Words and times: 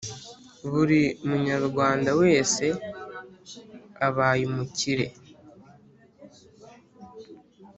Buri 0.71 1.01
munyarwanda 1.27 2.09
wese 2.21 2.65
abaye 4.07 4.41
umukire 4.51 5.07